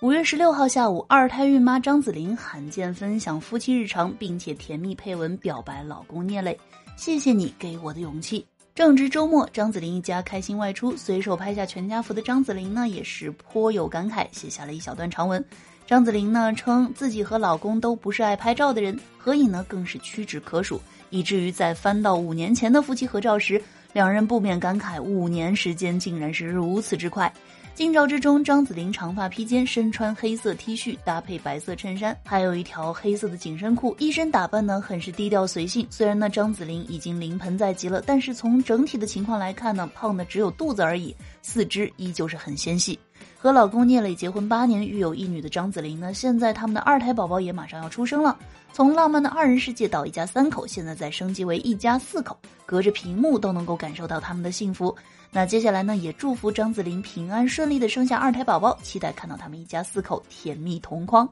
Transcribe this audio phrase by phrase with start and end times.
[0.00, 6.58] 五月十六号下午，二胎孕妈张子琳罕见分享夫妻日常，并且甜蜜配文表白老公聂磊
[6.96, 8.42] ：“谢谢你给我的勇气。”
[8.74, 15.44] 正值周末，张子琳一家开心外出，随手拍下全家福的张子琳呢，也是颇有感慨，写下了一小段长文。
[15.86, 20.80] 张子琳呢称自己和老公都不是爱拍照的人，合影呢更是屈指可数，
[21.10, 23.62] 以至于在翻到五年前的夫妻合照时，
[23.92, 27.30] 两人不免感慨：五年时间竟然是如此之快。
[27.80, 35.86] 近照之中，张子琳长发披肩，身穿黑色 T 恤搭配白色衬衫，还有一条黑色的紧身裤，一身打扮呢很是低调随性。
[35.88, 42.98] 虽然呢张子琳已经临盆在即了，但是从整体的情况来看呢，胖的只有肚子而已，四肢依旧是很纤细。
[43.38, 48.36] 和老公聂磊结婚八年，育有一女的张子琳呢，现在他们的二胎宝宝也马上要出生了。
[48.72, 54.94] 从浪漫的二人世界到一家三口，现在再升级为一家四口，隔着屏幕都能够感受到他们的幸福。
[55.32, 61.28] 那接下来呢，也祝福张子琳平安顺利的生下二胎宝宝，期待看到他们一家四口甜蜜同框。